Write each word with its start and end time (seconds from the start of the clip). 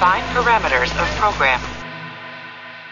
Define 0.00 0.24
parameters 0.32 0.90
of 0.92 1.16
program. 1.18 1.60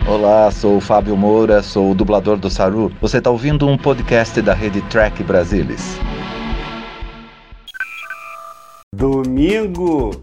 Olá, 0.06 0.50
sou 0.50 0.76
o 0.76 0.80
Fábio 0.80 1.16
Moura, 1.16 1.62
sou 1.62 1.92
o 1.92 1.94
dublador 1.94 2.36
do 2.36 2.50
Saru. 2.50 2.92
Você 3.00 3.16
está 3.16 3.30
ouvindo 3.30 3.66
um 3.66 3.78
podcast 3.78 4.42
da 4.42 4.52
rede 4.52 4.82
Track 4.90 5.22
Brasilis. 5.22 5.98
Domingo, 8.94 10.20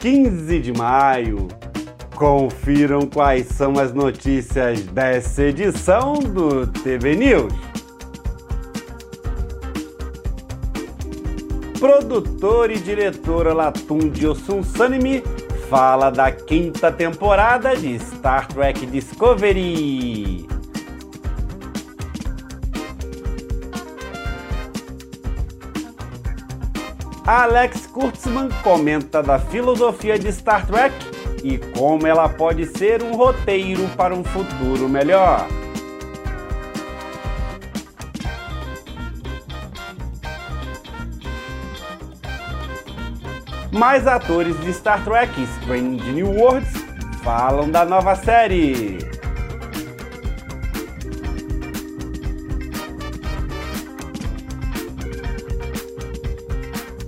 15 0.00 0.58
de 0.58 0.72
maio. 0.72 1.46
Confiram 2.16 3.06
quais 3.06 3.46
são 3.46 3.74
as 3.78 3.94
notícias 3.94 4.82
dessa 4.86 5.44
edição 5.44 6.14
do 6.14 6.66
TV 6.66 7.14
News. 7.14 7.52
Produtor 11.78 12.72
e 12.72 12.78
diretora 12.80 13.54
Latunde 13.54 14.26
Osun 14.26 14.64
Sanimi 14.64 15.22
fala 15.68 16.10
da 16.10 16.30
quinta 16.30 16.90
temporada 16.92 17.74
de 17.76 17.94
Star 17.98 18.46
Trek 18.48 18.86
Discovery. 18.86 20.46
Alex 27.26 27.86
Kurtzman 27.86 28.50
comenta 28.62 29.22
da 29.22 29.38
filosofia 29.38 30.18
de 30.18 30.30
Star 30.30 30.66
Trek 30.66 30.94
e 31.42 31.58
como 31.58 32.06
ela 32.06 32.28
pode 32.28 32.66
ser 32.66 33.02
um 33.02 33.16
roteiro 33.16 33.88
para 33.96 34.14
um 34.14 34.22
futuro 34.22 34.88
melhor. 34.88 35.46
Mais 43.74 44.06
atores 44.06 44.56
de 44.60 44.72
Star 44.72 45.02
Trek 45.02 45.32
Strange 45.58 46.12
New 46.12 46.30
Worlds 46.30 46.70
falam 47.24 47.68
da 47.68 47.84
nova 47.84 48.14
série. 48.14 48.98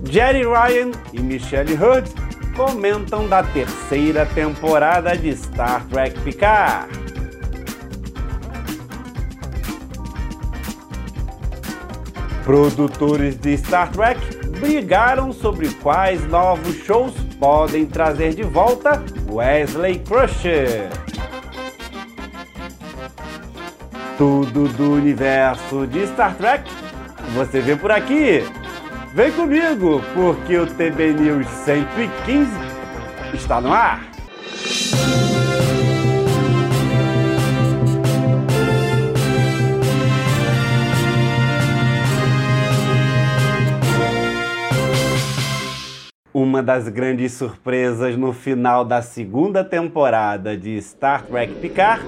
Jerry 0.09 0.43
Ryan 0.43 0.91
e 1.13 1.21
Michelle 1.21 1.73
Hurd 1.73 2.11
comentam 2.53 3.29
da 3.29 3.41
terceira 3.43 4.25
temporada 4.25 5.15
de 5.15 5.37
Star 5.37 5.85
Trek 5.85 6.19
Picard. 6.19 6.89
Produtores 12.43 13.37
de 13.37 13.57
Star 13.57 13.89
Trek 13.93 14.36
brigaram 14.57 15.31
sobre 15.31 15.69
quais 15.75 16.25
novos 16.27 16.75
shows 16.83 17.13
podem 17.39 17.85
trazer 17.85 18.33
de 18.33 18.43
volta 18.43 19.03
Wesley 19.29 19.99
Crusher. 19.99 20.89
Tudo 24.17 24.67
do 24.69 24.93
universo 24.93 25.85
de 25.87 26.07
Star 26.07 26.35
Trek 26.35 26.69
você 27.33 27.61
vê 27.61 27.75
por 27.75 27.91
aqui. 27.91 28.43
Vem 29.13 29.31
comigo, 29.31 30.01
porque 30.13 30.57
o 30.57 30.65
TB 30.65 31.13
News 31.13 31.47
115 31.47 32.49
está 33.33 33.61
no 33.61 33.71
ar. 33.71 34.01
Uma 46.39 46.61
das 46.61 46.87
grandes 46.87 47.33
surpresas 47.33 48.15
no 48.15 48.31
final 48.31 48.85
da 48.85 49.01
segunda 49.01 49.63
temporada 49.63 50.55
de 50.55 50.79
Star 50.79 51.25
Trek 51.25 51.55
Picard 51.55 52.05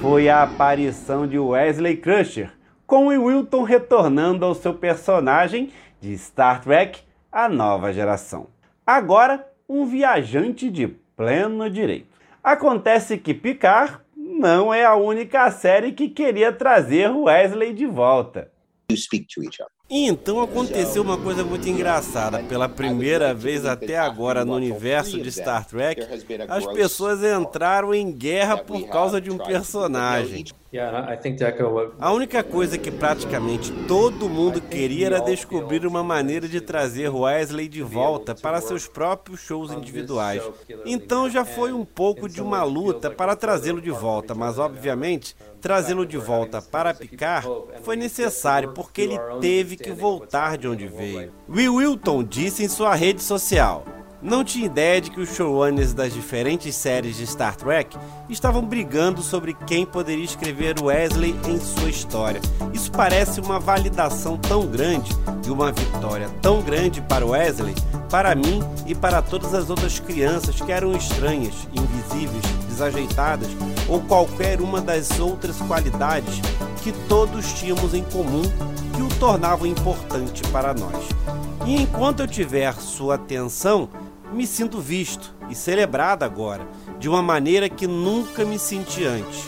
foi 0.00 0.28
a 0.28 0.42
aparição 0.42 1.28
de 1.28 1.38
Wesley 1.38 1.96
Crusher, 1.96 2.50
com 2.84 3.06
o 3.06 3.26
Wilton 3.26 3.62
retornando 3.62 4.44
ao 4.44 4.52
seu 4.52 4.74
personagem 4.74 5.70
de 6.00 6.18
Star 6.18 6.60
Trek 6.60 7.02
A 7.30 7.48
Nova 7.48 7.92
Geração. 7.92 8.48
Agora, 8.84 9.48
um 9.68 9.86
viajante 9.86 10.68
de 10.68 10.88
pleno 11.16 11.70
direito. 11.70 12.08
Acontece 12.42 13.16
que 13.16 13.32
Picard 13.32 13.98
não 14.16 14.74
é 14.74 14.84
a 14.84 14.96
única 14.96 15.48
série 15.52 15.92
que 15.92 16.08
queria 16.08 16.52
trazer 16.52 17.12
Wesley 17.12 17.72
de 17.72 17.86
volta. 17.86 18.50
E 18.90 18.96
então 19.90 20.40
aconteceu 20.42 21.02
uma 21.02 21.16
coisa 21.16 21.42
muito 21.44 21.68
engraçada. 21.68 22.42
Pela 22.42 22.68
primeira 22.68 23.32
vez 23.32 23.64
até 23.64 23.98
agora 23.98 24.44
no 24.44 24.54
universo 24.54 25.20
de 25.20 25.32
Star 25.32 25.66
Trek, 25.66 26.02
as 26.48 26.66
pessoas 26.66 27.22
entraram 27.22 27.94
em 27.94 28.12
guerra 28.12 28.58
por 28.58 28.86
causa 28.88 29.20
de 29.20 29.30
um 29.30 29.38
personagem. 29.38 30.44
A 31.98 32.12
única 32.12 32.44
coisa 32.44 32.76
que 32.76 32.90
praticamente 32.90 33.72
todo 33.86 34.28
mundo 34.28 34.60
queria 34.60 35.06
era 35.06 35.20
descobrir 35.20 35.86
uma 35.86 36.04
maneira 36.04 36.46
de 36.46 36.60
trazer 36.60 37.08
Wesley 37.08 37.68
de 37.68 37.82
volta 37.82 38.34
para 38.34 38.60
seus 38.60 38.86
próprios 38.86 39.40
shows 39.40 39.72
individuais. 39.72 40.42
Então 40.84 41.30
já 41.30 41.42
foi 41.42 41.72
um 41.72 41.86
pouco 41.86 42.28
de 42.28 42.42
uma 42.42 42.62
luta 42.64 43.10
para 43.10 43.34
trazê-lo 43.34 43.80
de 43.80 43.90
volta, 43.90 44.34
mas 44.34 44.58
obviamente 44.58 45.34
trazê-lo 45.58 46.04
de 46.04 46.18
volta 46.18 46.60
para 46.60 46.92
Picard 46.92 47.48
foi 47.82 47.96
necessário 47.96 48.72
porque 48.72 49.00
ele 49.00 49.18
teve 49.40 49.77
que 49.82 49.92
voltar 49.92 50.56
de 50.58 50.68
onde 50.68 50.86
veio. 50.86 51.32
Will 51.48 51.76
Wilton 51.76 52.24
disse 52.24 52.64
em 52.64 52.68
sua 52.68 52.94
rede 52.94 53.22
social: 53.22 53.84
não 54.20 54.42
tinha 54.42 54.66
ideia 54.66 55.00
de 55.00 55.10
que 55.10 55.20
os 55.20 55.34
showrunners 55.34 55.94
das 55.94 56.12
diferentes 56.12 56.74
séries 56.74 57.16
de 57.16 57.26
Star 57.26 57.54
Trek 57.56 57.96
estavam 58.28 58.64
brigando 58.64 59.22
sobre 59.22 59.54
quem 59.66 59.86
poderia 59.86 60.24
escrever 60.24 60.74
Wesley 60.82 61.36
em 61.46 61.60
sua 61.60 61.88
história. 61.88 62.40
Isso 62.72 62.90
parece 62.90 63.40
uma 63.40 63.60
validação 63.60 64.36
tão 64.36 64.66
grande 64.66 65.10
e 65.46 65.50
uma 65.50 65.70
vitória 65.70 66.28
tão 66.42 66.60
grande 66.62 67.00
para 67.00 67.24
Wesley, 67.24 67.74
para 68.10 68.34
mim 68.34 68.60
e 68.86 68.94
para 68.94 69.22
todas 69.22 69.54
as 69.54 69.70
outras 69.70 70.00
crianças 70.00 70.60
que 70.60 70.72
eram 70.72 70.92
estranhas, 70.92 71.54
invisíveis, 71.72 72.44
desajeitadas 72.68 73.48
ou 73.88 74.00
qualquer 74.00 74.60
uma 74.60 74.80
das 74.80 75.18
outras 75.20 75.56
qualidades 75.58 76.40
que 76.82 76.92
todos 77.08 77.52
tínhamos 77.52 77.94
em 77.94 78.02
comum 78.04 78.42
que 78.94 79.02
o 79.02 79.08
tornavam 79.20 79.66
importante 79.66 80.42
para 80.50 80.74
nós. 80.74 81.08
E 81.66 81.82
enquanto 81.82 82.20
eu 82.20 82.26
tiver 82.26 82.72
sua 82.74 83.16
atenção, 83.16 83.88
me 84.32 84.46
sinto 84.46 84.80
visto 84.80 85.34
e 85.48 85.54
celebrado 85.54 86.24
agora, 86.24 86.66
de 86.98 87.08
uma 87.08 87.22
maneira 87.22 87.68
que 87.68 87.86
nunca 87.86 88.44
me 88.44 88.58
senti 88.58 89.04
antes. 89.04 89.44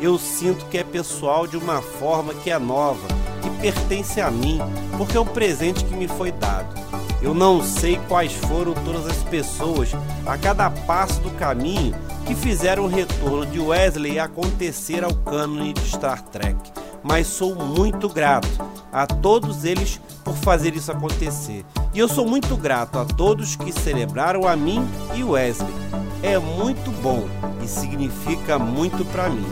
Eu 0.00 0.18
sinto 0.18 0.66
que 0.66 0.78
é 0.78 0.84
pessoal 0.84 1.46
de 1.46 1.56
uma 1.56 1.80
forma 1.80 2.34
que 2.34 2.50
é 2.50 2.58
nova, 2.58 3.06
que 3.40 3.50
pertence 3.60 4.20
a 4.20 4.30
mim, 4.30 4.58
porque 4.96 5.16
é 5.16 5.20
um 5.20 5.26
presente 5.26 5.84
que 5.84 5.94
me 5.94 6.08
foi 6.08 6.32
dado. 6.32 6.74
Eu 7.22 7.32
não 7.32 7.62
sei 7.62 7.98
quais 8.08 8.32
foram 8.32 8.74
todas 8.74 9.06
as 9.06 9.22
pessoas 9.24 9.90
a 10.26 10.36
cada 10.36 10.68
passo 10.70 11.20
do 11.20 11.30
caminho 11.30 11.94
que 12.26 12.34
fizeram 12.34 12.84
o 12.84 12.88
retorno 12.88 13.46
de 13.46 13.58
Wesley 13.58 14.18
acontecer 14.18 15.02
ao 15.04 15.14
cânone 15.14 15.72
de 15.72 15.88
Star 15.88 16.22
Trek, 16.22 16.58
mas 17.04 17.26
sou 17.26 17.54
muito 17.54 18.08
grato 18.08 18.48
a 18.90 19.06
todos 19.06 19.64
eles 19.64 20.00
por 20.24 20.34
fazer 20.34 20.74
isso 20.74 20.90
acontecer. 20.90 21.64
E 21.92 21.98
eu 21.98 22.08
sou 22.08 22.26
muito 22.26 22.56
grato 22.56 22.98
a 22.98 23.04
todos 23.04 23.54
que 23.54 23.70
celebraram 23.70 24.48
a 24.48 24.56
mim 24.56 24.82
e 25.14 25.22
Wesley. 25.22 25.74
É 26.22 26.38
muito 26.38 26.90
bom 27.02 27.28
e 27.62 27.68
significa 27.68 28.58
muito 28.58 29.04
para 29.04 29.28
mim. 29.28 29.46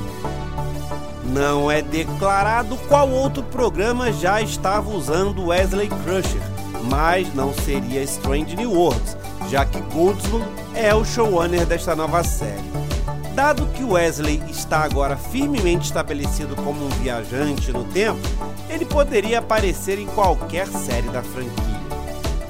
Não 1.27 1.71
é 1.71 1.83
declarado 1.83 2.77
qual 2.89 3.09
outro 3.09 3.43
programa 3.45 4.11
já 4.13 4.41
estava 4.41 4.91
usando 4.91 5.47
Wesley 5.47 5.89
Crusher, 5.89 6.43
mas 6.91 7.33
não 7.35 7.53
seria 7.53 8.03
Strange 8.03 8.57
New 8.57 8.73
Worlds, 8.73 9.17
já 9.51 9.65
que 9.65 9.81
Goldsman 9.95 10.43
é 10.75 10.95
o 10.95 11.05
showrunner 11.05 11.67
desta 11.67 11.95
nova 11.95 12.25
série. 12.25 12.92
Dado 13.35 13.67
que 13.69 13.83
Wesley 13.83 14.43
está 14.51 14.81
agora 14.81 15.17
firmemente 15.17 15.87
estabelecido 15.87 16.55
como 16.57 16.85
um 16.85 16.89
viajante 16.91 17.73
no 17.73 17.83
tempo, 17.85 18.21
ele 18.69 18.85
poderia 18.85 19.39
aparecer 19.39 19.99
em 19.99 20.07
qualquer 20.09 20.67
série 20.69 21.09
da 21.09 21.23
franquia. 21.23 21.81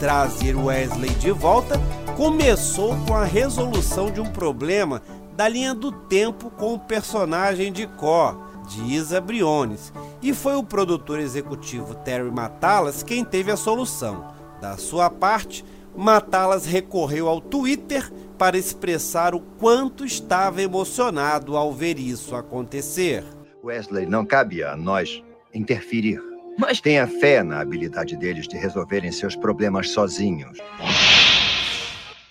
Trazer 0.01 0.57
Wesley 0.57 1.11
de 1.11 1.31
volta 1.31 1.81
começou 2.17 2.97
com 3.07 3.15
a 3.15 3.25
resolução 3.25 4.11
de 4.11 4.21
um 4.21 4.27
problema 4.27 5.01
da 5.37 5.47
linha 5.47 5.73
do 5.73 5.93
tempo 5.93 6.51
com 6.51 6.75
o 6.75 6.79
personagem 6.81 7.73
de 7.73 7.87
Cor, 7.87 8.37
de 8.69 8.83
Isa 8.83 9.21
Briones, 9.21 9.93
e 10.21 10.35
foi 10.35 10.57
o 10.57 10.65
produtor 10.65 11.21
executivo 11.21 11.95
Terry 11.95 12.31
Matalas 12.31 13.05
quem 13.05 13.25
teve 13.25 13.53
a 13.53 13.57
solução. 13.57 14.33
Da 14.61 14.77
sua 14.77 15.09
parte, 15.09 15.65
Matalas 15.97 16.67
recorreu 16.67 17.29
ao 17.29 17.41
Twitter 17.41 18.11
para 18.43 18.59
expressar 18.59 19.37
o 19.37 19.41
quanto 19.41 20.05
estava 20.05 20.61
emocionado 20.61 21.57
ao 21.57 21.73
ver 21.73 21.97
isso 21.97 22.35
acontecer. 22.35 23.23
Wesley, 23.63 24.05
não 24.05 24.27
cabe 24.27 24.65
a 24.65 24.77
nós 24.77 25.23
interferir. 25.55 26.21
Mas 26.59 26.81
tenha 26.81 27.07
fé 27.07 27.45
na 27.45 27.61
habilidade 27.61 28.17
deles 28.17 28.49
de 28.49 28.57
resolverem 28.57 29.13
seus 29.13 29.37
problemas 29.37 29.91
sozinhos. 29.91 30.59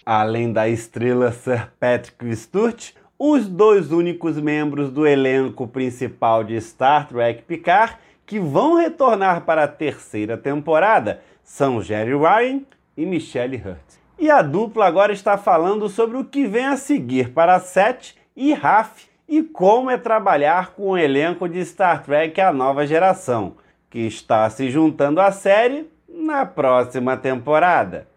Além 0.05 0.51
da 0.51 0.67
estrela 0.67 1.31
Sir 1.31 1.71
Patrick 1.79 2.35
Stewart, 2.35 2.91
os 3.17 3.47
dois 3.47 3.93
únicos 3.93 4.35
membros 4.35 4.91
do 4.91 5.07
elenco 5.07 5.65
principal 5.65 6.43
de 6.43 6.59
Star 6.59 7.07
Trek 7.07 7.43
Picard 7.43 7.95
que 8.25 8.37
vão 8.37 8.75
retornar 8.75 9.45
para 9.45 9.63
a 9.63 9.67
terceira 9.69 10.37
temporada 10.37 11.21
são 11.41 11.81
Jerry 11.81 12.17
Ryan 12.17 12.63
e 12.97 13.05
Michelle 13.05 13.55
Hurt. 13.55 14.00
E 14.21 14.29
a 14.29 14.43
dupla 14.43 14.85
agora 14.85 15.11
está 15.11 15.35
falando 15.35 15.89
sobre 15.89 16.15
o 16.15 16.23
que 16.23 16.45
vem 16.45 16.65
a 16.65 16.77
seguir 16.77 17.33
para 17.33 17.59
Seth 17.59 18.13
e 18.35 18.53
Raf 18.53 19.07
e 19.27 19.41
como 19.41 19.89
é 19.89 19.97
trabalhar 19.97 20.75
com 20.75 20.91
o 20.91 20.97
elenco 20.97 21.49
de 21.49 21.59
Star 21.65 22.03
Trek 22.03 22.39
A 22.39 22.53
Nova 22.53 22.85
Geração, 22.85 23.55
que 23.89 23.97
está 24.01 24.47
se 24.47 24.69
juntando 24.69 25.19
à 25.19 25.31
série 25.31 25.89
na 26.07 26.45
próxima 26.45 27.17
temporada. 27.17 28.07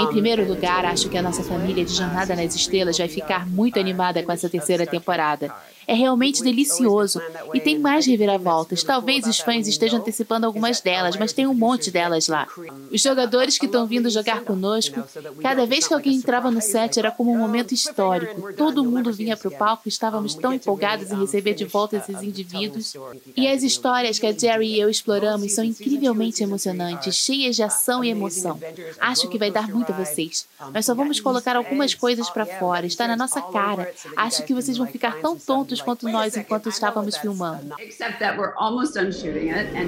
Em 0.00 0.06
primeiro 0.08 0.46
lugar, 0.46 0.84
acho 0.84 1.08
que 1.08 1.16
a 1.16 1.22
nossa 1.22 1.42
família 1.42 1.84
de 1.84 1.92
Jornada 1.92 2.34
nas 2.36 2.54
Estrelas 2.54 2.98
vai 2.98 3.08
ficar 3.08 3.46
muito 3.46 3.78
animada 3.78 4.22
com 4.22 4.32
essa 4.32 4.48
terceira 4.48 4.86
temporada. 4.86 5.52
É 5.86 5.94
realmente 5.94 6.42
delicioso 6.42 7.18
e 7.54 7.60
tem 7.60 7.78
mais 7.78 8.04
reviravoltas. 8.04 8.82
Talvez 8.82 9.26
os 9.26 9.40
fãs 9.40 9.66
estejam 9.66 9.98
antecipando 9.98 10.44
algumas 10.44 10.82
delas, 10.82 11.16
mas 11.16 11.32
tem 11.32 11.46
um 11.46 11.54
monte 11.54 11.90
delas 11.90 12.28
lá. 12.28 12.46
Os 12.92 13.00
jogadores 13.00 13.56
que 13.56 13.64
estão 13.64 13.86
vindo 13.86 14.10
jogar 14.10 14.42
conosco, 14.42 15.02
cada 15.40 15.64
vez 15.64 15.88
que 15.88 15.94
alguém 15.94 16.16
entrava 16.16 16.50
no 16.50 16.60
set 16.60 16.98
era 16.98 17.10
como 17.10 17.32
um 17.32 17.38
momento 17.38 17.72
histórico. 17.72 18.52
Todo 18.52 18.84
mundo 18.84 19.10
vinha 19.14 19.34
para 19.34 19.48
o 19.48 19.50
palco 19.50 19.84
e 19.86 19.88
estávamos 19.88 20.34
tão 20.34 20.52
empolgados 20.52 21.10
em 21.10 21.20
receber 21.20 21.54
de 21.54 21.64
volta 21.64 21.96
esses 21.96 22.22
indivíduos. 22.22 22.94
E 23.34 23.48
as 23.48 23.62
histórias 23.62 24.18
que 24.18 24.26
a 24.26 24.32
Jerry 24.32 24.74
e 24.74 24.80
eu 24.80 24.90
exploramos 24.90 25.54
são 25.54 25.64
incrivelmente 25.64 26.42
emocionantes, 26.42 27.16
cheias 27.16 27.56
de 27.56 27.62
ação 27.62 28.04
e 28.04 28.10
emoção. 28.10 28.60
Acho 29.00 29.26
que 29.28 29.38
vai 29.38 29.50
dar 29.50 29.68
muito 29.68 29.87
a 29.92 29.94
vocês. 29.94 30.46
Nós 30.72 30.84
só 30.86 30.94
vamos 30.94 31.20
colocar 31.20 31.56
algumas 31.56 31.94
coisas 31.94 32.28
para 32.30 32.46
fora, 32.46 32.86
está 32.86 33.06
na 33.06 33.16
nossa 33.16 33.40
cara. 33.40 33.92
Acho 34.16 34.44
que 34.44 34.54
vocês 34.54 34.76
vão 34.76 34.86
ficar 34.86 35.20
tão 35.20 35.38
tontos 35.38 35.80
quanto 35.80 36.08
nós 36.08 36.36
enquanto 36.36 36.68
estávamos 36.68 37.16
filmando. 37.16 37.74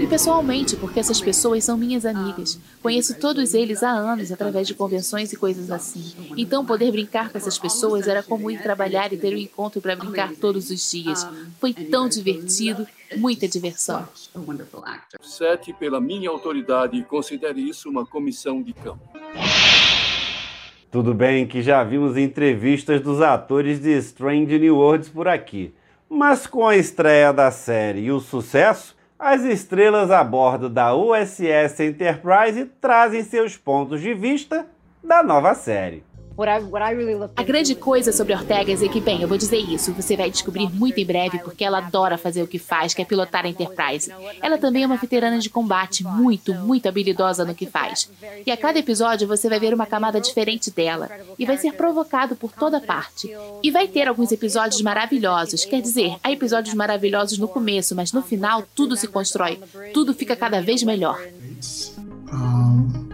E 0.00 0.06
pessoalmente, 0.06 0.76
porque 0.76 1.00
essas 1.00 1.20
pessoas 1.20 1.64
são 1.64 1.76
minhas 1.76 2.04
amigas. 2.04 2.58
Conheço 2.82 3.14
todos 3.18 3.54
eles 3.54 3.82
há 3.82 3.90
anos 3.90 4.32
através 4.32 4.66
de 4.66 4.74
convenções 4.74 5.32
e 5.32 5.36
coisas 5.36 5.70
assim. 5.70 6.12
Então, 6.36 6.64
poder 6.64 6.90
brincar 6.90 7.30
com 7.30 7.38
essas 7.38 7.58
pessoas 7.58 8.08
era 8.08 8.22
como 8.22 8.50
ir 8.50 8.62
trabalhar 8.62 9.12
e 9.12 9.16
ter 9.16 9.34
um 9.34 9.38
encontro 9.38 9.80
para 9.80 9.96
brincar 9.96 10.32
todos 10.34 10.70
os 10.70 10.90
dias. 10.90 11.26
Foi 11.58 11.72
tão 11.72 12.08
divertido, 12.08 12.86
muita 13.16 13.48
diversão. 13.48 14.08
Sete, 15.20 15.72
pela 15.72 16.00
minha 16.00 16.30
autoridade, 16.30 17.02
considere 17.04 17.60
isso 17.60 17.88
uma 17.88 18.06
comissão 18.06 18.62
de 18.62 18.72
campo. 18.72 19.00
Tudo 20.90 21.14
bem 21.14 21.46
que 21.46 21.62
já 21.62 21.84
vimos 21.84 22.16
entrevistas 22.16 23.00
dos 23.00 23.22
atores 23.22 23.78
de 23.78 23.96
Strange 23.98 24.58
New 24.58 24.76
Worlds 24.76 25.08
por 25.08 25.28
aqui. 25.28 25.72
Mas 26.08 26.48
com 26.48 26.66
a 26.66 26.76
estreia 26.76 27.32
da 27.32 27.52
série 27.52 28.00
e 28.00 28.10
o 28.10 28.18
sucesso, 28.18 28.96
as 29.16 29.44
estrelas 29.44 30.10
a 30.10 30.24
bordo 30.24 30.68
da 30.68 30.92
USS 30.92 31.78
Enterprise 31.78 32.64
trazem 32.80 33.22
seus 33.22 33.56
pontos 33.56 34.00
de 34.00 34.12
vista 34.14 34.66
da 35.00 35.22
nova 35.22 35.54
série. 35.54 36.02
A 37.36 37.42
grande 37.42 37.74
coisa 37.74 38.12
sobre 38.12 38.32
Ortegas 38.32 38.82
é 38.82 38.88
que, 38.88 39.00
bem, 39.00 39.20
eu 39.20 39.28
vou 39.28 39.36
dizer 39.36 39.58
isso, 39.58 39.92
você 39.92 40.16
vai 40.16 40.30
descobrir 40.30 40.68
muito 40.70 40.98
em 40.98 41.04
breve 41.04 41.38
porque 41.40 41.64
ela 41.64 41.78
adora 41.78 42.16
fazer 42.16 42.42
o 42.42 42.46
que 42.46 42.58
faz, 42.58 42.94
que 42.94 43.02
é 43.02 43.04
pilotar 43.04 43.44
a 43.44 43.48
Enterprise. 43.48 44.10
Ela 44.40 44.56
também 44.56 44.82
é 44.82 44.86
uma 44.86 44.96
veterana 44.96 45.38
de 45.38 45.50
combate, 45.50 46.04
muito, 46.04 46.54
muito 46.54 46.88
habilidosa 46.88 47.44
no 47.44 47.54
que 47.54 47.66
faz. 47.66 48.10
E 48.46 48.50
a 48.50 48.56
cada 48.56 48.78
episódio 48.78 49.28
você 49.28 49.48
vai 49.48 49.60
ver 49.60 49.74
uma 49.74 49.86
camada 49.86 50.20
diferente 50.20 50.70
dela. 50.70 51.10
E 51.38 51.44
vai 51.44 51.58
ser 51.58 51.72
provocado 51.72 52.34
por 52.34 52.52
toda 52.52 52.80
parte. 52.80 53.30
E 53.62 53.70
vai 53.70 53.86
ter 53.86 54.08
alguns 54.08 54.32
episódios 54.32 54.80
maravilhosos. 54.80 55.64
Quer 55.64 55.82
dizer, 55.82 56.16
há 56.22 56.32
episódios 56.32 56.74
maravilhosos 56.74 57.38
no 57.38 57.48
começo, 57.48 57.94
mas 57.94 58.12
no 58.12 58.22
final 58.22 58.64
tudo 58.74 58.96
se 58.96 59.06
constrói. 59.06 59.58
Tudo 59.92 60.14
fica 60.14 60.34
cada 60.34 60.60
vez 60.60 60.82
melhor. 60.82 61.20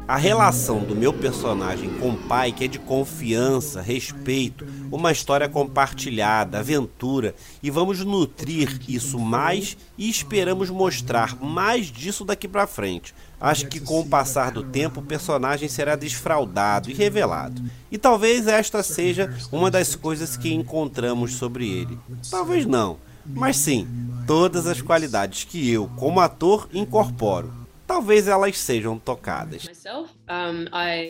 A 0.09 0.17
relação 0.17 0.85
do 0.85 0.95
meu 0.95 1.13
personagem 1.13 1.91
com 1.99 2.11
o 2.11 2.17
pai, 2.17 2.53
que 2.53 2.65
é 2.65 2.69
de 2.69 2.79
confiança, 2.79 3.81
respeito, 3.81 4.65
uma 4.91 5.11
história 5.11 5.49
compartilhada, 5.49 6.61
aventura, 6.61 7.35
e 7.61 7.73
vamos 7.73 8.05
nutrir 8.05 8.81
isso 8.89 9.19
mais 9.19 9.77
e 9.99 10.09
esperamos 10.09 10.71
mostrar 10.71 11.37
mais 11.43 11.87
disso 11.87 12.25
daqui 12.25 12.47
para 12.47 12.69
frente. 12.69 13.13
Acho 13.41 13.67
que 13.67 13.81
com 13.81 13.99
o 13.99 14.07
passar 14.07 14.53
do 14.53 14.63
tempo 14.63 15.01
o 15.01 15.05
personagem 15.05 15.69
será 15.69 15.97
desfraldado 15.97 16.89
e 16.89 16.95
revelado. 16.95 17.61
E 17.91 17.99
talvez 17.99 18.47
esta 18.47 18.85
seja 18.85 19.35
uma 19.51 19.73
das 19.73 19.97
coisas 19.97 20.37
que 20.37 20.55
encontramos 20.55 21.35
sobre 21.35 21.69
ele. 21.69 21.99
Talvez 22.31 22.65
não, 22.65 22.97
mas 23.25 23.57
sim, 23.57 23.89
todas 24.25 24.69
as 24.69 24.81
qualidades 24.81 25.43
que 25.43 25.69
eu, 25.69 25.91
como 25.97 26.21
ator, 26.21 26.69
incorporo 26.73 27.66
talvez 27.87 28.29
elas 28.29 28.59
sejam 28.59 28.99
tocadas. 28.99 29.67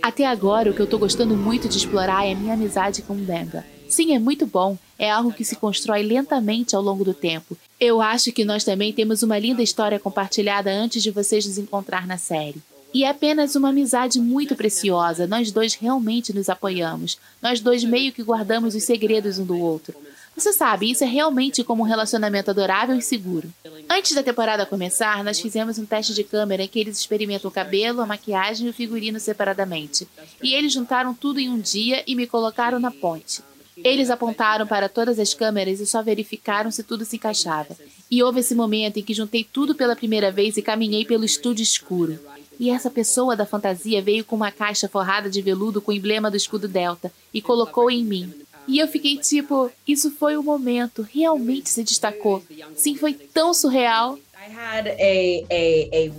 Até 0.03 0.27
agora, 0.27 0.71
o 0.71 0.75
que 0.75 0.81
eu 0.81 0.87
tô 0.87 0.99
gostando 0.99 1.37
muito 1.37 1.69
de 1.69 1.79
explorar 1.79 2.27
é 2.27 2.33
a 2.33 2.37
minha 2.37 2.55
amizade 2.55 3.03
com 3.03 3.15
o 3.15 3.17
Benga. 3.17 3.65
Sim, 3.89 4.15
é 4.15 4.19
muito 4.19 4.47
bom. 4.47 4.77
É 4.99 5.11
algo 5.11 5.33
que 5.33 5.45
se 5.45 5.57
constrói 5.57 6.03
lentamente 6.03 6.75
ao 6.75 6.83
longo 6.83 7.05
do 7.05 7.15
tempo. 7.15 7.57
Eu 7.79 8.01
acho 8.01 8.33
que 8.33 8.45
nós 8.45 8.65
também 8.65 8.93
temos 8.93 9.23
uma 9.23 9.39
linda 9.39 9.63
história 9.63 9.99
compartilhada 9.99 10.71
antes 10.71 11.03
de 11.03 11.11
vocês 11.11 11.47
nos 11.47 11.59
encontrar 11.59 12.07
na 12.07 12.19
série. 12.19 12.61
E 12.93 13.05
é 13.05 13.11
apenas 13.11 13.55
uma 13.55 13.69
amizade 13.69 14.19
muito 14.19 14.57
preciosa. 14.57 15.27
Nós 15.27 15.51
dois 15.51 15.75
realmente 15.75 16.33
nos 16.33 16.49
apoiamos. 16.49 17.19
Nós 17.43 17.61
dois 17.61 17.85
meio 17.85 18.13
que 18.13 18.23
guardamos 18.23 18.75
os 18.75 18.85
segredos 18.85 19.39
um 19.39 19.45
do 19.45 19.59
outro. 19.59 19.95
Você 20.37 20.53
sabe, 20.53 20.91
isso 20.91 21.03
é 21.03 21.07
realmente 21.07 21.65
como 21.65 21.83
um 21.83 21.87
relacionamento 21.87 22.51
adorável 22.51 22.95
e 22.95 23.01
seguro. 23.01 23.51
Antes 23.89 24.13
da 24.13 24.23
temporada 24.23 24.67
começar, 24.67 25.25
nós 25.25 25.41
fizemos 25.41 25.79
um 25.79 25.87
teste 25.87 26.13
de 26.13 26.23
câmera 26.23 26.63
em 26.63 26.69
que 26.69 26.79
eles 26.79 26.99
experimentam 26.99 27.49
o 27.49 27.55
cabelo, 27.55 28.03
a 28.03 28.07
maquiagem 28.07 28.67
e 28.67 28.71
o 28.71 28.75
figurino 28.75 29.19
separadamente. 29.19 30.07
E 30.43 30.53
eles 30.53 30.75
juntaram 30.75 31.15
tudo 31.15 31.41
em 31.41 31.49
um 31.49 31.59
dia 31.59 32.05
e 32.07 32.15
me 32.15 32.27
colocaram 32.27 32.79
na 32.79 32.91
ponte. 32.91 33.43
Eles 33.79 34.11
apontaram 34.11 34.67
para 34.67 34.89
todas 34.89 35.19
as 35.19 35.33
câmeras 35.33 35.81
e 35.81 35.87
só 35.87 36.03
verificaram 36.03 36.71
se 36.71 36.83
tudo 36.83 37.05
se 37.05 37.17
encaixava. 37.17 37.77
E 38.11 38.23
houve 38.23 38.41
esse 38.41 38.55
momento 38.55 38.99
em 38.99 39.03
que 39.03 39.15
juntei 39.15 39.43
tudo 39.43 39.75
pela 39.75 39.97
primeira 39.97 40.31
vez 40.31 40.57
e 40.57 40.63
caminhei 40.63 41.05
pelo 41.05 41.25
estúdio 41.25 41.63
escuro. 41.63 42.19
E 42.59 42.71
essa 42.71 42.91
pessoa 42.91 43.37
da 43.37 43.45
fantasia 43.45 44.01
veio 44.01 44.25
com 44.25 44.35
uma 44.35 44.51
caixa 44.51 44.89
forrada 44.89 45.29
de 45.29 45.43
veludo 45.43 45.81
com 45.83 45.91
o 45.91 45.95
emblema 45.95 46.31
do 46.31 46.37
escudo 46.37 46.67
Delta 46.67 47.13
e 47.33 47.43
colocou 47.43 47.91
em 47.91 48.03
mim. 48.03 48.33
E 48.69 48.79
eu 48.79 48.89
fiquei 48.89 49.17
tipo, 49.17 49.71
isso 49.87 50.11
foi 50.11 50.37
o 50.37 50.43
momento, 50.43 51.07
realmente 51.13 51.71
se 51.71 51.83
destacou. 51.83 52.43
Sim, 52.75 52.97
foi 52.97 53.15
tão 53.15 53.55
surreal. 53.55 54.19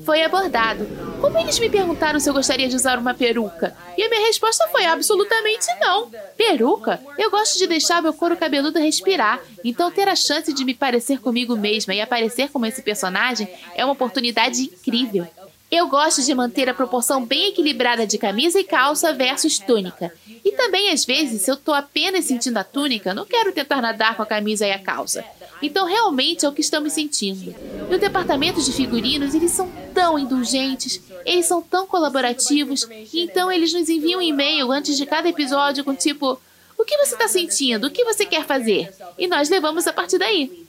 Foi 0.05 0.21
abordado. 0.21 0.85
Como 1.21 1.37
eles 1.37 1.59
me 1.59 1.69
perguntaram 1.69 2.19
se 2.19 2.29
eu 2.29 2.33
gostaria 2.33 2.67
de 2.67 2.75
usar 2.75 2.99
uma 2.99 3.13
peruca? 3.13 3.75
E 3.97 4.03
a 4.03 4.09
minha 4.09 4.27
resposta 4.27 4.67
foi 4.67 4.85
absolutamente 4.85 5.67
não. 5.79 6.09
Peruca? 6.37 7.01
Eu 7.17 7.31
gosto 7.31 7.57
de 7.57 7.67
deixar 7.67 8.01
meu 8.01 8.13
couro 8.13 8.35
cabeludo 8.35 8.79
respirar. 8.79 9.41
Então 9.63 9.91
ter 9.91 10.07
a 10.07 10.15
chance 10.15 10.51
de 10.51 10.65
me 10.65 10.73
parecer 10.73 11.19
comigo 11.19 11.55
mesma 11.55 11.93
e 11.93 12.01
aparecer 12.01 12.49
como 12.49 12.65
esse 12.65 12.81
personagem 12.81 13.47
é 13.75 13.83
uma 13.85 13.93
oportunidade 13.93 14.63
incrível. 14.63 15.25
Eu 15.69 15.87
gosto 15.89 16.23
de 16.23 16.33
manter 16.33 16.69
a 16.69 16.73
proporção 16.73 17.25
bem 17.25 17.49
equilibrada 17.49 18.07
de 18.07 18.17
camisa 18.17 18.57
e 18.57 18.63
calça 18.63 19.13
versus 19.13 19.59
túnica. 19.59 20.13
E 20.47 20.53
também, 20.53 20.91
às 20.91 21.03
vezes, 21.03 21.41
se 21.41 21.51
eu 21.51 21.57
tô 21.57 21.73
apenas 21.73 22.23
sentindo 22.23 22.55
a 22.55 22.63
túnica, 22.63 23.13
não 23.13 23.25
quero 23.25 23.51
tentar 23.51 23.81
nadar 23.81 24.15
com 24.15 24.23
a 24.23 24.25
camisa 24.25 24.65
e 24.65 24.71
a 24.71 24.79
calça. 24.79 25.21
Então, 25.61 25.85
realmente 25.85 26.45
é 26.45 26.49
o 26.49 26.53
que 26.53 26.61
estamos 26.61 26.93
sentindo. 26.93 27.53
No 27.89 27.97
departamento 27.97 28.61
de 28.61 28.71
figurinos, 28.71 29.35
eles 29.35 29.51
são 29.51 29.69
tão 29.93 30.17
indulgentes, 30.17 31.01
eles 31.25 31.45
são 31.45 31.61
tão 31.61 31.85
colaborativos, 31.85 32.87
e 33.13 33.19
então 33.25 33.51
eles 33.51 33.73
nos 33.73 33.89
enviam 33.89 34.19
um 34.19 34.23
e-mail 34.23 34.71
antes 34.71 34.95
de 34.95 35.05
cada 35.05 35.27
episódio 35.27 35.83
com 35.83 35.93
tipo: 35.93 36.39
O 36.77 36.85
que 36.85 36.95
você 36.97 37.15
está 37.15 37.27
sentindo? 37.27 37.87
O 37.87 37.91
que 37.91 38.03
você 38.03 38.25
quer 38.25 38.45
fazer? 38.45 38.93
E 39.17 39.27
nós 39.27 39.49
levamos 39.49 39.87
a 39.87 39.93
partir 39.93 40.19
daí. 40.19 40.67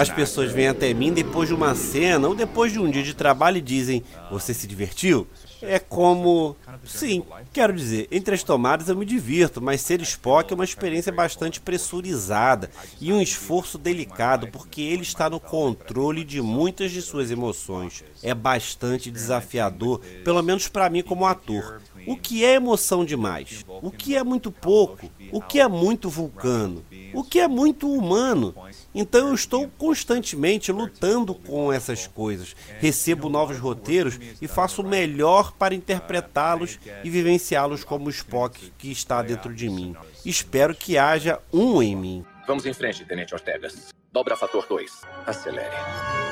As 0.00 0.10
pessoas 0.10 0.50
vêm 0.50 0.66
até 0.66 0.92
mim 0.92 1.12
depois 1.12 1.48
de 1.48 1.54
uma 1.54 1.74
cena 1.76 2.26
ou 2.26 2.34
depois 2.34 2.72
de 2.72 2.80
um 2.80 2.90
dia 2.90 3.02
de 3.04 3.14
trabalho 3.14 3.58
e 3.58 3.60
dizem: 3.60 4.02
Você 4.30 4.52
se 4.52 4.66
divertiu? 4.66 5.28
É 5.62 5.78
como. 5.78 6.56
Sim, 6.84 7.22
quero 7.52 7.72
dizer, 7.72 8.08
entre 8.10 8.34
as 8.34 8.42
tomadas 8.42 8.88
eu 8.88 8.96
me 8.96 9.06
divirto, 9.06 9.60
mas 9.62 9.80
ser 9.80 10.00
Spock 10.00 10.52
é 10.52 10.56
uma 10.56 10.64
experiência 10.64 11.12
bastante 11.12 11.60
pressurizada 11.60 12.68
e 13.00 13.12
um 13.12 13.22
esforço 13.22 13.78
delicado, 13.78 14.48
porque 14.48 14.80
ele 14.82 15.02
está 15.02 15.30
no 15.30 15.38
controle 15.38 16.24
de 16.24 16.40
muitas 16.42 16.90
de 16.90 17.00
suas 17.00 17.30
emoções. 17.30 18.02
É 18.24 18.34
bastante 18.34 19.08
desafiador, 19.08 20.00
pelo 20.24 20.42
menos 20.42 20.66
para 20.66 20.90
mim 20.90 21.02
como 21.02 21.26
ator. 21.26 21.80
O 22.06 22.16
que 22.16 22.44
é 22.44 22.54
emoção 22.54 23.04
demais? 23.04 23.64
O 23.68 23.90
que 23.90 24.16
é 24.16 24.22
muito 24.22 24.50
pouco? 24.50 25.10
O 25.30 25.40
que 25.40 25.60
é 25.60 25.68
muito 25.68 26.08
vulcano? 26.08 26.84
o 27.12 27.22
que 27.22 27.40
é 27.40 27.48
muito 27.48 27.90
humano. 27.92 28.54
Então 28.94 29.28
eu 29.28 29.34
estou 29.34 29.68
constantemente 29.78 30.72
lutando 30.72 31.34
com 31.34 31.72
essas 31.72 32.06
coisas. 32.06 32.54
Recebo 32.78 33.28
novos 33.28 33.58
roteiros 33.58 34.18
e 34.40 34.48
faço 34.48 34.82
o 34.82 34.88
melhor 34.88 35.52
para 35.52 35.74
interpretá-los 35.74 36.78
e 37.04 37.10
vivenciá-los 37.10 37.84
como 37.84 38.06
o 38.06 38.10
Spock 38.10 38.72
que 38.78 38.90
está 38.90 39.22
dentro 39.22 39.54
de 39.54 39.68
mim. 39.68 39.94
Espero 40.24 40.74
que 40.74 40.96
haja 40.96 41.40
um 41.52 41.82
em 41.82 41.94
mim. 41.94 42.24
Vamos 42.46 42.66
em 42.66 42.72
frente, 42.72 43.04
Tenente 43.04 43.34
Ortegas. 43.34 43.92
Dobra 44.10 44.36
fator 44.36 44.66
2. 44.68 45.02
Acelere. 45.26 46.31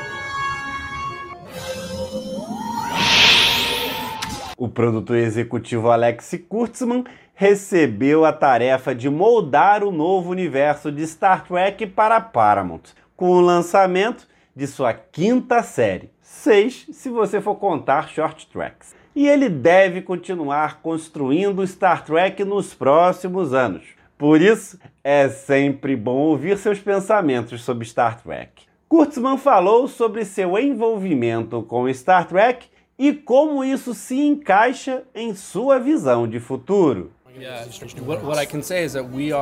O 4.61 4.69
produtor 4.69 5.17
executivo 5.17 5.90
Alex 5.90 6.38
Kurtzman 6.47 7.05
recebeu 7.35 8.26
a 8.26 8.31
tarefa 8.31 8.95
de 8.95 9.09
moldar 9.09 9.83
o 9.83 9.90
novo 9.90 10.31
universo 10.31 10.93
de 10.93 11.07
Star 11.07 11.47
Trek 11.49 11.87
para 11.87 12.21
Paramount, 12.21 12.83
com 13.17 13.31
o 13.31 13.40
lançamento 13.40 14.29
de 14.55 14.67
sua 14.67 14.93
quinta 14.93 15.62
série, 15.62 16.11
seis 16.21 16.87
se 16.93 17.09
você 17.09 17.40
for 17.40 17.55
contar 17.55 18.11
short 18.11 18.49
tracks. 18.49 18.95
E 19.17 19.26
ele 19.26 19.49
deve 19.49 20.02
continuar 20.02 20.83
construindo 20.83 21.67
Star 21.67 22.05
Trek 22.05 22.45
nos 22.45 22.75
próximos 22.75 23.55
anos. 23.55 23.85
Por 24.19 24.43
isso, 24.43 24.79
é 25.02 25.26
sempre 25.31 25.97
bom 25.97 26.19
ouvir 26.19 26.59
seus 26.59 26.79
pensamentos 26.79 27.62
sobre 27.62 27.87
Star 27.87 28.23
Trek. 28.23 28.64
Kurtzman 28.87 29.38
falou 29.38 29.88
sobre 29.88 30.23
seu 30.26 30.59
envolvimento 30.59 31.62
com 31.62 31.90
Star 31.95 32.29
Trek 32.29 32.69
e 33.00 33.14
como 33.14 33.64
isso 33.64 33.95
se 33.95 34.14
encaixa 34.14 35.04
em 35.14 35.35
sua 35.35 35.78
visão 35.78 36.28
de 36.28 36.38
futuro. 36.38 37.11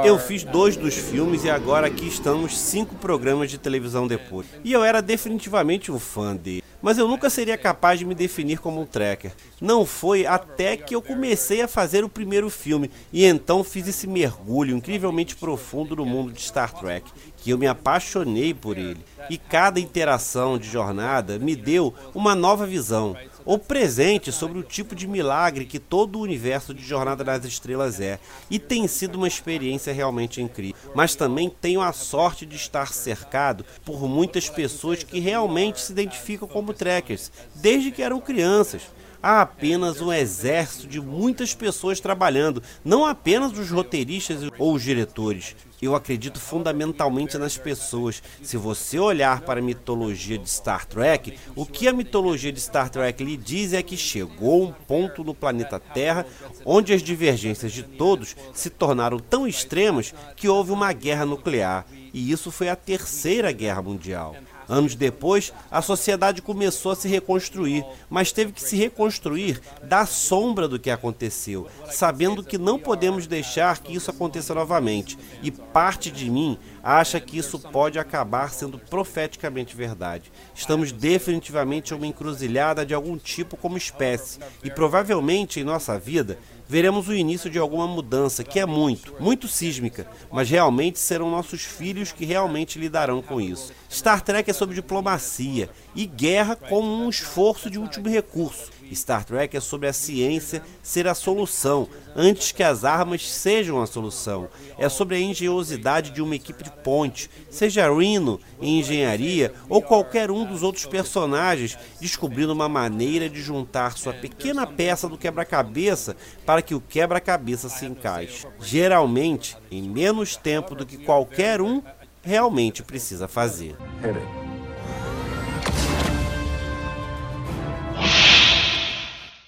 Eu 0.05 0.17
fiz 0.17 0.45
dois 0.45 0.77
dos 0.77 0.95
filmes 0.95 1.43
e 1.43 1.51
agora 1.51 1.89
aqui 1.89 2.07
estamos 2.07 2.57
cinco 2.57 2.95
programas 2.95 3.51
de 3.51 3.59
televisão 3.59 4.07
depois. 4.07 4.47
E 4.63 4.73
eu 4.73 4.85
era 4.85 5.03
definitivamente 5.03 5.91
um 5.91 5.99
fã 5.99 6.37
dele. 6.37 6.63
Mas 6.81 6.97
eu 6.97 7.09
nunca 7.09 7.29
seria 7.29 7.59
capaz 7.59 7.99
de 7.99 8.05
me 8.05 8.15
definir 8.15 8.61
como 8.61 8.81
um 8.81 8.87
tracker. 8.87 9.33
Não 9.61 9.85
foi 9.85 10.25
até 10.25 10.77
que 10.77 10.95
eu 10.95 11.03
comecei 11.03 11.61
a 11.61 11.67
fazer 11.67 12.05
o 12.05 12.09
primeiro 12.09 12.49
filme 12.49 12.89
e 13.13 13.25
então 13.25 13.65
fiz 13.65 13.89
esse 13.89 14.07
mergulho 14.07 14.77
incrivelmente 14.77 15.35
profundo 15.35 15.97
no 15.97 16.07
mundo 16.07 16.31
de 16.31 16.41
Star 16.41 16.73
Trek, 16.73 17.11
que 17.37 17.51
eu 17.51 17.59
me 17.59 17.67
apaixonei 17.67 18.55
por 18.55 18.79
ele. 18.79 19.01
E 19.29 19.37
cada 19.37 19.81
interação 19.81 20.57
de 20.57 20.69
jornada 20.69 21.37
me 21.37 21.57
deu 21.57 21.93
uma 22.15 22.37
nova 22.37 22.65
visão, 22.65 23.17
ou 23.49 23.59
presente 23.59 24.31
sobre 24.31 24.59
o 24.59 24.63
tipo 24.63 24.95
de 24.95 25.09
milagre 25.09 25.65
que 25.65 25.79
todo 25.79 26.19
o 26.19 26.23
universo 26.23 26.75
de 26.75 26.85
Jornada 26.85 27.25
nas 27.25 27.47
Estrelas 27.47 27.99
é. 27.99 28.21
E 28.51 28.59
tem 28.59 28.87
sido 28.87 29.15
uma 29.15 29.27
experiência 29.27 29.91
realmente 29.91 30.43
incrível. 30.43 30.77
Mas 30.95 31.15
também 31.15 31.49
tenho 31.49 31.81
a 31.81 31.91
sorte 31.91 32.45
de 32.45 32.57
estar 32.57 32.93
cercado 32.93 33.65
por 33.87 34.07
muitas 34.07 34.51
pessoas 34.51 35.03
que 35.03 35.19
realmente 35.19 35.81
se 35.81 35.93
identificam 35.93 36.47
como 36.47 36.75
trekkers, 36.75 37.33
desde 37.55 37.91
que 37.91 38.03
eram 38.03 38.21
crianças 38.21 38.83
há 39.23 39.43
apenas 39.43 40.01
um 40.01 40.13
exército 40.13 40.87
de 40.87 41.01
muitas 41.01 41.55
pessoas 41.55 42.01
trabalhando, 42.01 42.63
não 42.85 43.05
apenas 43.05 43.57
os 43.57 43.71
roteiristas 43.71 44.49
ou 44.59 44.75
os 44.75 44.83
diretores. 44.83 45.57
Eu 45.81 45.95
acredito 45.95 46.41
fundamentalmente 46.41 47.39
nas 47.39 47.57
pessoas. 47.57 48.21
Se 48.43 48.57
você 48.57 48.99
olhar 48.99 49.43
para 49.43 49.61
a 49.61 49.63
mitologia 49.63 50.37
de 50.37 50.51
Star 50.51 50.85
Trek, 50.85 51.39
o 51.55 51.65
que 51.65 51.87
a 51.87 51.93
mitologia 51.93 52.53
de 52.53 52.61
Star 52.61 52.91
Trek 52.91 53.23
lhe 53.23 53.37
diz 53.37 53.73
é 53.73 53.83
que 53.83 53.97
chegou 53.97 54.65
um 54.65 54.73
ponto 54.73 55.23
no 55.23 55.35
planeta 55.35 55.79
Terra 55.79 56.27
onde 56.65 56.93
as 56.93 57.03
divergências 57.03 57.73
de 57.73 57.85
todos 57.85 58.35
se 58.53 58.71
tornaram 58.71 59.19
tão 59.19 59.47
extremas 59.47 60.13
que 60.35 60.49
houve 60.49 60.73
uma 60.73 60.93
guerra 60.93 61.25
nuclear. 61.25 61.87
E 62.13 62.33
isso 62.33 62.51
foi 62.51 62.69
a 62.69 62.77
Terceira 62.77 63.53
Guerra 63.53 63.83
Mundial. 63.83 64.35
Anos 64.69 64.95
depois, 64.95 65.53
a 65.71 65.81
sociedade 65.81 66.43
começou 66.43 66.93
a 66.93 66.97
se 66.97 67.09
reconstruir, 67.09 67.85
mas 68.11 68.33
teve 68.33 68.53
que 68.53 68.63
se 68.63 68.77
reconstruir 68.77 69.61
da 69.83 70.05
sombra 70.05 70.69
do 70.69 70.79
que 70.79 70.91
aconteceu, 70.91 71.67
sabendo 71.91 72.45
que 72.45 72.59
não 72.59 72.79
podemos 72.79 73.27
deixar 73.27 73.79
que 73.79 73.95
isso 73.95 74.11
aconteça 74.11 74.55
novamente. 74.55 75.19
E 75.43 75.51
parte 75.51 76.11
de 76.11 76.31
mim 76.31 76.59
acha 76.83 77.19
que 77.19 77.39
isso 77.39 77.59
pode 77.59 77.99
acabar 77.99 78.51
sendo 78.53 78.79
profeticamente 78.79 79.75
verdade. 79.75 80.31
Estamos 80.55 80.93
definitivamente 80.93 81.93
em 81.93 81.97
uma 81.97 82.07
encruzilhada 82.07 82.85
de 82.85 82.93
algum 82.93 83.17
tipo 83.17 83.57
como 83.57 83.77
espécie, 83.77 84.39
e 84.63 84.71
provavelmente 84.71 85.61
em 85.61 85.65
nossa 85.65 85.99
vida 85.99 86.39
veremos 86.69 87.09
o 87.09 87.15
início 87.15 87.49
de 87.49 87.59
alguma 87.59 87.87
mudança 87.87 88.45
que 88.45 88.61
é 88.61 88.67
muito, 88.67 89.15
muito 89.19 89.49
sísmica, 89.49 90.07
mas 90.31 90.51
realmente 90.51 90.99
serão 90.99 91.31
nossos 91.31 91.63
filhos 91.63 92.13
que 92.13 92.27
realmente 92.27 92.79
lidarão 92.79 93.23
com 93.23 93.41
isso. 93.41 93.73
Star 93.91 94.21
Trek 94.21 94.51
é 94.51 94.53
sobre 94.53 94.75
diplomacia 94.75 95.71
e 95.95 96.05
guerra 96.05 96.55
como 96.55 96.87
um 96.87 97.09
esforço 97.09 97.71
de 97.71 97.79
último 97.79 98.09
recurso. 98.09 98.71
Star 98.95 99.25
Trek 99.25 99.57
é 99.57 99.61
sobre 99.61 99.89
a 99.89 99.93
ciência 99.93 100.63
ser 100.83 101.07
a 101.07 101.15
solução, 101.15 101.89
antes 102.15 102.53
que 102.53 102.63
as 102.63 102.85
armas 102.85 103.29
sejam 103.29 103.81
a 103.81 103.87
solução. 103.87 104.49
É 104.79 104.89
sobre 104.89 105.17
a 105.17 105.21
engenhosidade 105.21 106.11
de 106.11 106.23
uma 106.23 106.35
equipe 106.35 106.65
de 106.65 106.71
ponte, 106.71 107.31
seja 107.51 107.93
Reno 107.93 108.41
em 108.61 108.79
engenharia 108.81 109.53
ou 109.69 109.83
qualquer 109.83 110.31
um 110.31 110.45
dos 110.45 110.63
outros 110.63 110.87
personagens, 110.87 111.79
descobrindo 112.01 112.53
uma 112.53 112.69
maneira 112.69 113.29
de 113.29 113.41
juntar 113.41 113.97
sua 113.97 114.13
pequena 114.13 114.67
peça 114.67 115.09
do 115.09 115.19
quebra-cabeça 115.19 116.17
para 116.45 116.63
que 116.63 116.75
o 116.75 116.81
quebra-cabeça 116.81 117.69
se 117.69 117.87
encaixe. 117.87 118.47
Geralmente, 118.61 119.57
em 119.71 119.83
menos 119.83 120.37
tempo 120.37 120.75
do 120.75 120.87
que 120.87 120.97
qualquer 120.97 121.61
um 121.61 121.83
realmente 122.23 122.83
precisa 122.83 123.27
fazer. 123.27 123.77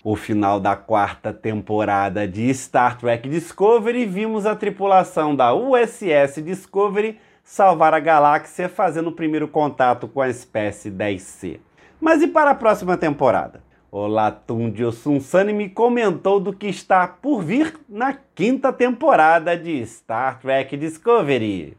O 0.02 0.16
final 0.16 0.59
da 0.59 0.75
quarta 0.75 1.33
temporada 1.33 2.26
de 2.26 2.52
Star 2.54 2.99
Trek 2.99 3.28
Discovery, 3.28 4.07
vimos 4.07 4.47
a 4.47 4.57
tripulação 4.57 5.37
da 5.37 5.54
USS 5.54 6.42
Discovery 6.42 7.19
salvar 7.45 7.92
a 7.92 8.00
galáxia 8.00 8.69
fazendo 8.69 9.09
o 9.09 9.14
primeiro 9.14 9.47
contato 9.47 10.09
com 10.09 10.23
a 10.23 10.28
espécie 10.28 10.90
10C. 10.90 11.61
Mas 12.00 12.23
e 12.23 12.28
para 12.28 12.52
a 12.52 12.54
próxima 12.54 12.97
temporada? 12.97 13.62
O 13.92 14.07
Latundio 14.07 14.92
Sunsani 14.92 15.52
me 15.52 15.69
comentou 15.69 16.40
do 16.40 16.52
que 16.52 16.69
está 16.69 17.07
por 17.07 17.42
vir 17.42 17.75
na 17.88 18.16
quinta 18.35 18.73
temporada 18.73 19.57
de 19.57 19.85
Star 19.85 20.38
Trek 20.40 20.76
Discovery. 20.76 21.76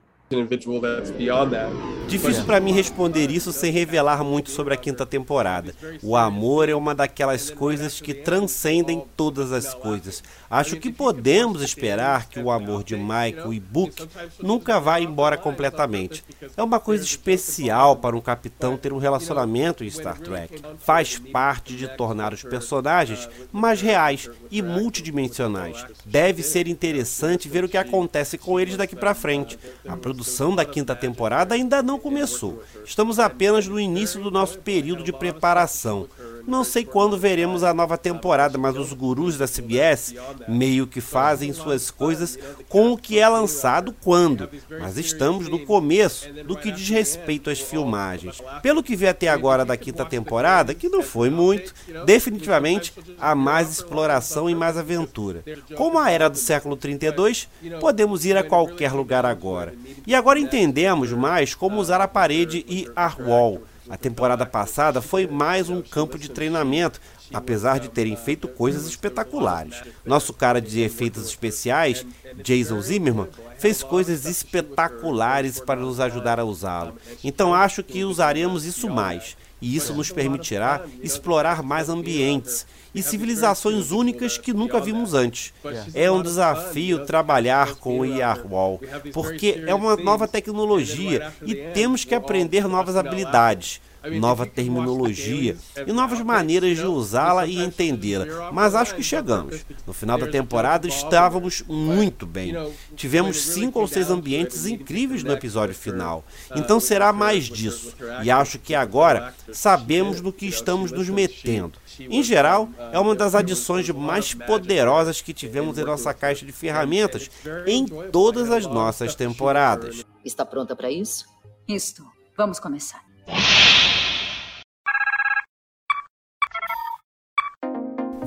Difícil 2.07 2.43
para 2.43 2.59
mim 2.59 2.73
responder 2.73 3.31
isso 3.31 3.53
sem 3.53 3.71
revelar 3.71 4.23
muito 4.23 4.51
sobre 4.51 4.73
a 4.73 4.77
quinta 4.77 5.05
temporada. 5.05 5.73
O 6.03 6.15
amor 6.17 6.67
é 6.67 6.75
uma 6.75 6.93
daquelas 6.93 7.49
coisas 7.49 8.01
que 8.01 8.13
transcendem 8.13 9.05
todas 9.15 9.51
as 9.53 9.73
coisas. 9.73 10.21
Acho 10.49 10.75
que 10.75 10.91
podemos 10.91 11.61
esperar 11.61 12.27
que 12.27 12.39
o 12.39 12.51
amor 12.51 12.83
de 12.83 12.97
Michael 12.97 13.53
e 13.53 13.59
Book 13.59 14.05
nunca 14.41 14.79
vá 14.79 14.99
embora 14.99 15.37
completamente. 15.37 16.23
É 16.57 16.61
uma 16.61 16.81
coisa 16.81 17.03
especial 17.03 17.95
para 17.95 18.15
um 18.15 18.21
capitão 18.21 18.75
ter 18.75 18.91
um 18.91 18.97
relacionamento 18.97 19.83
em 19.83 19.89
Star 19.89 20.19
Trek. 20.19 20.61
Faz 20.79 21.17
parte 21.17 21.75
de 21.75 21.87
tornar 21.95 22.33
os 22.33 22.43
personagens 22.43 23.29
mais 23.53 23.81
reais 23.81 24.29
e 24.49 24.61
multidimensionais. 24.61 25.85
Deve 26.05 26.43
ser 26.43 26.67
interessante 26.67 27.47
ver 27.47 27.63
o 27.63 27.69
que 27.69 27.77
acontece 27.77 28.37
com 28.37 28.59
eles 28.59 28.75
daqui 28.75 28.95
para 28.97 29.15
frente. 29.15 29.57
A 29.87 29.95
produção 30.21 30.55
da 30.55 30.63
quinta 30.63 30.95
temporada 30.95 31.55
ainda 31.55 31.81
não 31.81 31.99
começou. 31.99 32.63
Estamos 32.85 33.17
apenas 33.17 33.67
no 33.67 33.79
início 33.79 34.21
do 34.21 34.29
nosso 34.29 34.59
período 34.59 35.03
de 35.03 35.11
preparação. 35.11 36.07
Não 36.47 36.63
sei 36.63 36.85
quando 36.85 37.17
veremos 37.17 37.63
a 37.63 37.73
nova 37.73 37.97
temporada, 37.97 38.57
mas 38.57 38.77
os 38.77 38.93
gurus 38.93 39.37
da 39.37 39.47
CBS 39.47 40.15
meio 40.47 40.87
que 40.87 41.01
fazem 41.01 41.53
suas 41.53 41.91
coisas 41.91 42.37
com 42.69 42.91
o 42.91 42.97
que 42.97 43.19
é 43.19 43.27
lançado 43.27 43.95
quando. 44.03 44.49
Mas 44.79 44.97
estamos 44.97 45.47
no 45.47 45.59
começo 45.59 46.31
do 46.43 46.55
que 46.55 46.71
diz 46.71 46.89
respeito 46.89 47.49
às 47.49 47.59
filmagens. 47.59 48.41
Pelo 48.61 48.83
que 48.83 48.95
vi 48.95 49.07
até 49.07 49.27
agora 49.27 49.65
da 49.65 49.77
quinta 49.77 50.05
temporada, 50.05 50.73
que 50.73 50.89
não 50.89 51.01
foi 51.01 51.29
muito, 51.29 51.73
definitivamente 52.05 52.93
há 53.19 53.35
mais 53.35 53.71
exploração 53.71 54.49
e 54.49 54.55
mais 54.55 54.77
aventura. 54.77 55.43
Como 55.75 55.99
a 55.99 56.09
era 56.09 56.29
do 56.29 56.37
século 56.37 56.75
32, 56.75 57.47
podemos 57.79 58.25
ir 58.25 58.37
a 58.37 58.43
qualquer 58.43 58.91
lugar 58.93 59.25
agora. 59.25 59.73
E 60.05 60.15
agora 60.15 60.39
entendemos 60.39 61.11
mais 61.11 61.55
como 61.55 61.79
usar 61.79 62.01
a 62.01 62.07
parede 62.07 62.65
e 62.67 62.87
a 62.95 63.13
wall 63.19 63.61
a 63.91 63.97
temporada 63.97 64.45
passada 64.45 65.01
foi 65.01 65.27
mais 65.27 65.69
um 65.69 65.81
campo 65.81 66.17
de 66.17 66.29
treinamento, 66.29 67.01
apesar 67.33 67.77
de 67.77 67.89
terem 67.89 68.15
feito 68.15 68.47
coisas 68.47 68.85
espetaculares. 68.85 69.83
Nosso 70.05 70.31
cara 70.31 70.61
de 70.61 70.79
efeitos 70.79 71.25
especiais, 71.25 72.05
Jason 72.41 72.79
Zimmerman, 72.79 73.27
fez 73.59 73.83
coisas 73.83 74.25
espetaculares 74.25 75.59
para 75.59 75.81
nos 75.81 75.99
ajudar 75.99 76.39
a 76.39 76.45
usá-lo. 76.45 76.95
Então 77.21 77.53
acho 77.53 77.83
que 77.83 78.05
usaremos 78.05 78.63
isso 78.63 78.89
mais. 78.89 79.35
E 79.61 79.75
isso 79.75 79.93
nos 79.93 80.11
permitirá 80.11 80.81
explorar 81.01 81.61
mais 81.61 81.87
ambientes 81.87 82.65
e 82.93 83.01
civilizações 83.01 83.91
únicas 83.91 84.37
que 84.37 84.53
nunca 84.53 84.79
vimos 84.79 85.13
antes. 85.13 85.53
É 85.93 86.09
um 86.11 86.21
desafio 86.21 87.05
trabalhar 87.05 87.75
com 87.75 87.99
o 87.99 88.05
IARWAL, 88.05 88.81
porque 89.13 89.63
é 89.65 89.73
uma 89.73 89.95
nova 89.95 90.27
tecnologia 90.27 91.31
e 91.45 91.55
temos 91.73 92.03
que 92.03 92.15
aprender 92.15 92.67
novas 92.67 92.95
habilidades 92.95 93.79
nova 94.19 94.45
terminologia 94.45 95.55
e 95.85 95.91
novas 95.91 96.21
maneiras 96.21 96.77
de 96.77 96.85
usá-la 96.85 97.45
e 97.45 97.61
entendê-la. 97.61 98.51
Mas 98.51 98.75
acho 98.75 98.95
que 98.95 99.03
chegamos. 99.03 99.65
No 99.85 99.93
final 99.93 100.17
da 100.17 100.27
temporada 100.27 100.87
estávamos 100.87 101.63
muito 101.67 102.25
bem. 102.25 102.53
Tivemos 102.95 103.41
cinco 103.41 103.79
ou 103.79 103.87
seis 103.87 104.09
ambientes 104.09 104.65
incríveis 104.65 105.23
no 105.23 105.31
episódio 105.31 105.75
final. 105.75 106.23
Então 106.55 106.79
será 106.79 107.13
mais 107.13 107.45
disso. 107.45 107.95
E 108.23 108.31
acho 108.31 108.59
que 108.59 108.73
agora 108.73 109.33
sabemos 109.51 110.21
no 110.21 110.33
que 110.33 110.45
estamos 110.45 110.91
nos 110.91 111.09
metendo. 111.09 111.73
Em 111.99 112.23
geral, 112.23 112.69
é 112.91 112.99
uma 112.99 113.15
das 113.15 113.35
adições 113.35 113.87
mais 113.89 114.33
poderosas 114.33 115.21
que 115.21 115.33
tivemos 115.33 115.77
em 115.77 115.83
nossa 115.83 116.13
caixa 116.13 116.45
de 116.45 116.51
ferramentas 116.51 117.29
em 117.67 117.85
todas 118.11 118.49
as 118.49 118.65
nossas 118.65 119.13
temporadas. 119.15 120.05
Está 120.23 120.45
pronta 120.45 120.75
para 120.75 120.89
isso? 120.89 121.25
Estou. 121.67 122.05
Vamos 122.37 122.59
começar. 122.59 123.01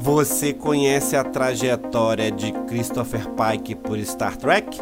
Você 0.05 0.53
conhece 0.53 1.17
a 1.17 1.25
trajetória 1.25 2.31
de 2.31 2.53
Christopher 2.67 3.27
Pike 3.31 3.75
por 3.75 3.99
Star 4.01 4.37
Trek? 4.37 4.79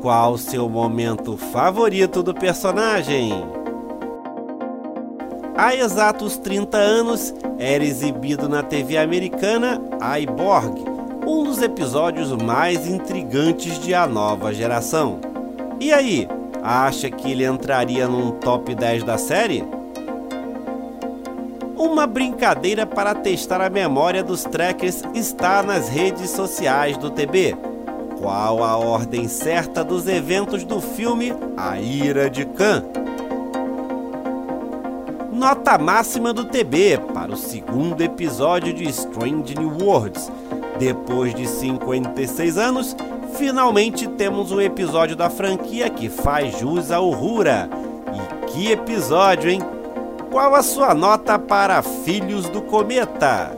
Qual 0.00 0.38
seu 0.38 0.68
momento 0.68 1.36
favorito 1.36 2.22
do 2.22 2.32
personagem? 2.32 3.32
Há 5.56 5.74
exatos 5.74 6.36
30 6.36 6.76
anos, 6.76 7.34
era 7.58 7.82
exibido 7.82 8.48
na 8.48 8.62
TV 8.62 8.96
americana 8.96 9.82
Iborg, 10.20 10.84
um 11.26 11.42
dos 11.42 11.60
episódios 11.60 12.30
mais 12.30 12.86
intrigantes 12.86 13.76
de 13.80 13.92
A 13.92 14.06
Nova 14.06 14.54
Geração. 14.54 15.18
E 15.80 15.92
aí, 15.92 16.28
acha 16.62 17.10
que 17.10 17.32
ele 17.32 17.44
entraria 17.44 18.06
num 18.06 18.30
top 18.30 18.72
10 18.72 19.02
da 19.02 19.18
série? 19.18 19.64
Uma 21.76 22.06
brincadeira 22.06 22.86
para 22.86 23.14
testar 23.14 23.60
a 23.60 23.68
memória 23.68 24.22
dos 24.22 24.44
trackers 24.44 25.02
está 25.12 25.62
nas 25.62 25.88
redes 25.88 26.30
sociais 26.30 26.96
do 26.96 27.10
TB. 27.10 27.56
Qual 28.20 28.62
a 28.62 28.76
ordem 28.76 29.26
certa 29.26 29.82
dos 29.82 30.06
eventos 30.06 30.62
do 30.62 30.80
filme 30.80 31.34
A 31.56 31.80
Ira 31.80 32.30
de 32.30 32.44
Khan? 32.44 32.84
Nota 35.32 35.76
máxima 35.76 36.32
do 36.32 36.44
TB 36.44 37.00
para 37.12 37.32
o 37.32 37.36
segundo 37.36 38.00
episódio 38.02 38.72
de 38.72 38.84
Strange 38.84 39.56
New 39.58 39.76
Worlds. 39.82 40.30
Depois 40.78 41.34
de 41.34 41.46
56 41.48 42.56
anos, 42.56 42.96
finalmente 43.36 44.06
temos 44.06 44.52
um 44.52 44.60
episódio 44.60 45.16
da 45.16 45.28
franquia 45.28 45.90
que 45.90 46.08
faz 46.08 46.56
jus 46.58 46.92
a 46.92 47.00
Uhura. 47.00 47.68
E 48.12 48.46
que 48.46 48.70
episódio, 48.70 49.50
hein? 49.50 49.73
Qual 50.34 50.52
a 50.56 50.64
sua 50.64 50.92
nota 50.94 51.38
para 51.38 51.80
Filhos 51.80 52.48
do 52.48 52.60
Cometa? 52.60 53.56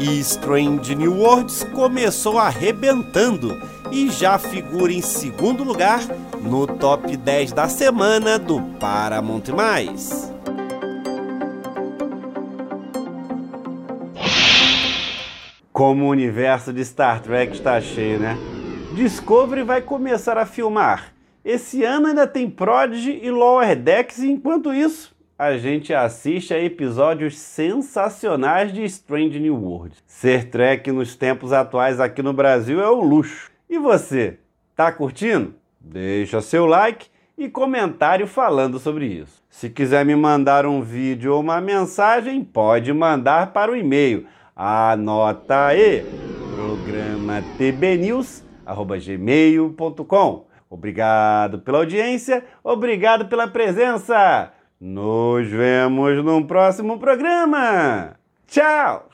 E 0.00 0.18
Strange 0.20 0.94
New 0.94 1.18
Worlds 1.18 1.64
começou 1.64 2.38
arrebentando 2.38 3.54
e 3.92 4.10
já 4.10 4.38
figura 4.38 4.90
em 4.90 5.02
segundo 5.02 5.62
lugar 5.62 6.00
no 6.40 6.66
top 6.66 7.14
10 7.14 7.52
da 7.52 7.68
semana 7.68 8.38
do 8.38 8.58
Paramount+. 8.80 9.52
Como 15.70 16.06
o 16.06 16.08
universo 16.08 16.72
de 16.72 16.82
Star 16.82 17.20
Trek 17.20 17.52
está 17.52 17.78
cheio, 17.82 18.18
né? 18.18 18.38
Discovery 18.94 19.62
vai 19.62 19.82
começar 19.82 20.38
a 20.38 20.46
filmar 20.46 21.13
esse 21.44 21.84
ano 21.84 22.06
ainda 22.06 22.26
tem 22.26 22.48
Prodigy 22.48 23.20
e 23.22 23.30
Lower 23.30 23.76
Decks, 23.76 24.16
e 24.18 24.30
enquanto 24.30 24.72
isso, 24.72 25.14
a 25.38 25.58
gente 25.58 25.92
assiste 25.92 26.54
a 26.54 26.62
episódios 26.62 27.36
sensacionais 27.36 28.72
de 28.72 28.82
Strange 28.84 29.38
New 29.40 29.56
World. 29.56 29.96
Ser 30.06 30.48
Trek 30.48 30.90
nos 30.92 31.16
tempos 31.16 31.52
atuais 31.52 32.00
aqui 32.00 32.22
no 32.22 32.32
Brasil 32.32 32.80
é 32.80 32.88
o 32.88 33.02
luxo. 33.02 33.50
E 33.68 33.76
você, 33.78 34.38
tá 34.76 34.92
curtindo? 34.92 35.54
Deixa 35.80 36.40
seu 36.40 36.66
like 36.66 37.08
e 37.36 37.48
comentário 37.48 38.28
falando 38.28 38.78
sobre 38.78 39.06
isso. 39.06 39.42
Se 39.50 39.68
quiser 39.68 40.04
me 40.04 40.14
mandar 40.14 40.66
um 40.66 40.80
vídeo 40.80 41.34
ou 41.34 41.40
uma 41.40 41.60
mensagem, 41.60 42.44
pode 42.44 42.92
mandar 42.92 43.52
para 43.52 43.72
o 43.72 43.76
e-mail. 43.76 44.24
Anota 44.54 45.66
aí, 45.66 46.06
programa 46.54 47.42
tbnews@gmail.com. 47.58 50.53
Obrigado 50.74 51.60
pela 51.60 51.78
audiência, 51.78 52.44
obrigado 52.64 53.26
pela 53.26 53.46
presença. 53.46 54.52
Nos 54.80 55.46
vemos 55.46 56.24
no 56.24 56.44
próximo 56.48 56.98
programa. 56.98 58.16
Tchau! 58.48 59.08